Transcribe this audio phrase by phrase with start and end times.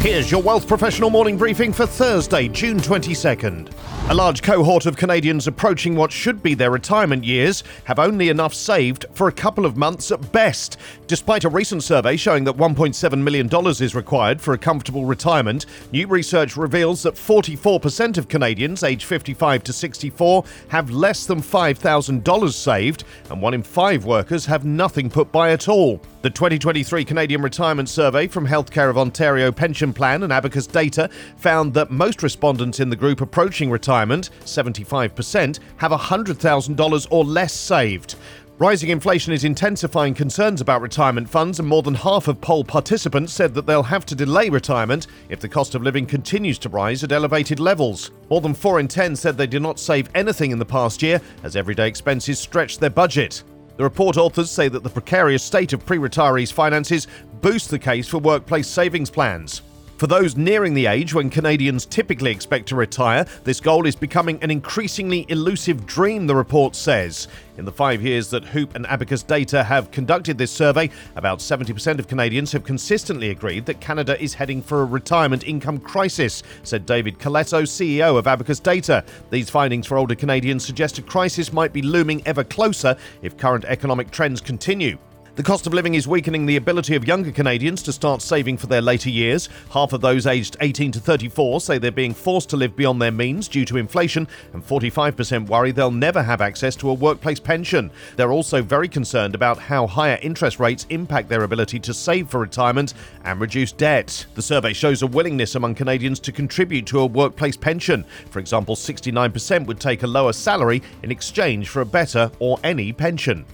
[0.00, 3.70] Here's your Wealth Professional morning briefing for Thursday, June 22nd.
[4.08, 8.54] A large cohort of Canadians approaching what should be their retirement years have only enough
[8.54, 10.78] saved for a couple of months at best.
[11.06, 16.06] Despite a recent survey showing that $1.7 million is required for a comfortable retirement, new
[16.06, 23.04] research reveals that 44% of Canadians aged 55 to 64 have less than $5,000 saved,
[23.28, 26.00] and one in five workers have nothing put by at all.
[26.22, 31.08] The 2023 Canadian Retirement Survey from Healthcare of Ontario Pension Plan and Abacus Data
[31.38, 38.16] found that most respondents in the group approaching retirement, 75%, have $100,000 or less saved.
[38.58, 43.32] Rising inflation is intensifying concerns about retirement funds, and more than half of poll participants
[43.32, 47.02] said that they'll have to delay retirement if the cost of living continues to rise
[47.02, 48.10] at elevated levels.
[48.28, 51.18] More than 4 in 10 said they did not save anything in the past year
[51.44, 53.42] as everyday expenses stretched their budget.
[53.80, 57.06] The report authors say that the precarious state of pre retirees' finances
[57.40, 59.62] boosts the case for workplace savings plans.
[60.00, 64.42] For those nearing the age when Canadians typically expect to retire, this goal is becoming
[64.42, 67.28] an increasingly elusive dream, the report says.
[67.58, 71.98] In the five years that HOOPP and Abacus Data have conducted this survey, about 70%
[71.98, 76.86] of Canadians have consistently agreed that Canada is heading for a retirement income crisis, said
[76.86, 79.04] David Coletto, CEO of Abacus Data.
[79.28, 83.66] These findings for older Canadians suggest a crisis might be looming ever closer if current
[83.66, 84.96] economic trends continue.
[85.40, 88.66] The cost of living is weakening the ability of younger Canadians to start saving for
[88.66, 89.48] their later years.
[89.70, 93.10] Half of those aged 18 to 34 say they're being forced to live beyond their
[93.10, 97.90] means due to inflation, and 45% worry they'll never have access to a workplace pension.
[98.16, 102.38] They're also very concerned about how higher interest rates impact their ability to save for
[102.38, 102.92] retirement
[103.24, 104.26] and reduce debt.
[104.34, 108.04] The survey shows a willingness among Canadians to contribute to a workplace pension.
[108.28, 112.92] For example, 69% would take a lower salary in exchange for a better or any
[112.92, 113.46] pension.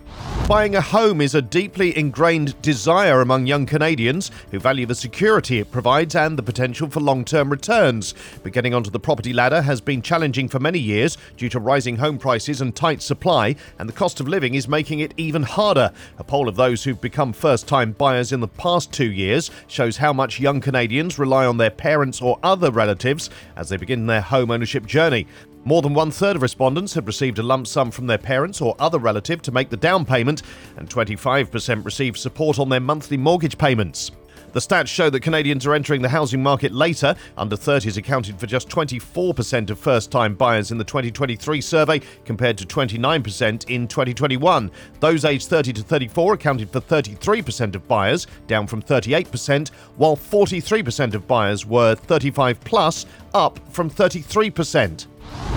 [0.48, 1.42] Buying a home is a
[1.76, 6.88] deeply ingrained desire among young Canadians who value the security it provides and the potential
[6.88, 8.14] for long term returns.
[8.42, 11.96] But getting onto the property ladder has been challenging for many years due to rising
[11.96, 15.92] home prices and tight supply, and the cost of living is making it even harder.
[16.16, 19.98] A poll of those who've become first time buyers in the past two years shows
[19.98, 24.22] how much young Canadians rely on their parents or other relatives as they begin their
[24.22, 25.26] home ownership journey.
[25.66, 28.76] More than one third of respondents had received a lump sum from their parents or
[28.78, 30.42] other relative to make the down payment,
[30.76, 34.12] and 25% received support on their monthly mortgage payments.
[34.52, 37.16] The stats show that Canadians are entering the housing market later.
[37.36, 42.56] Under 30s accounted for just 24% of first time buyers in the 2023 survey, compared
[42.58, 44.70] to 29% in 2021.
[45.00, 51.14] Those aged 30 to 34 accounted for 33% of buyers, down from 38%, while 43%
[51.14, 53.04] of buyers were 35 plus,
[53.34, 55.08] up from 33%.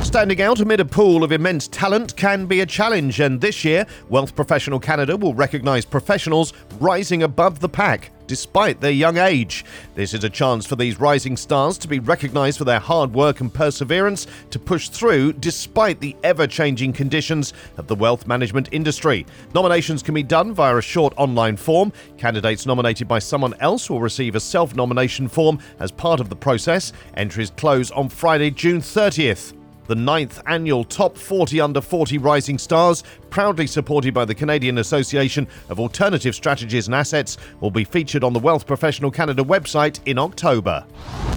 [0.10, 3.86] Standing out amid a pool of immense talent can be a challenge, and this year,
[4.10, 9.64] Wealth Professional Canada will recognise professionals rising above the pack despite their young age.
[9.94, 13.40] This is a chance for these rising stars to be recognised for their hard work
[13.40, 19.28] and perseverance to push through despite the ever changing conditions of the wealth management industry.
[19.54, 21.94] Nominations can be done via a short online form.
[22.18, 26.36] Candidates nominated by someone else will receive a self nomination form as part of the
[26.36, 26.94] process.
[27.14, 29.54] Entries close on Friday, June 30th.
[29.90, 35.48] The ninth annual Top 40 Under 40 Rising Stars, proudly supported by the Canadian Association
[35.68, 40.20] of Alternative Strategies and Assets, will be featured on the Wealth Professional Canada website in
[40.20, 40.86] October.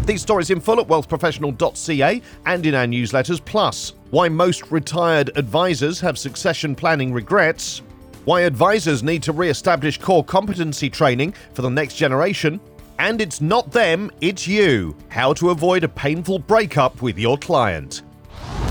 [0.05, 5.99] These stories in full at wealthprofessional.ca and in our newsletters, plus why most retired advisors
[6.01, 7.81] have succession planning regrets,
[8.27, 12.61] why advisors need to re establish core competency training for the next generation,
[12.99, 14.95] and it's not them, it's you.
[15.09, 18.03] How to avoid a painful breakup with your client.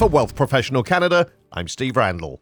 [0.01, 2.41] For Wealth Professional Canada, I'm Steve Randall.